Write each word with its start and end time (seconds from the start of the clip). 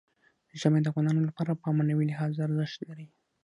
ژمی 0.59 0.79
د 0.81 0.87
افغانانو 0.91 1.21
لپاره 1.29 1.59
په 1.61 1.67
معنوي 1.77 2.05
لحاظ 2.11 2.33
ارزښت 2.47 2.79
لري. 2.89 3.07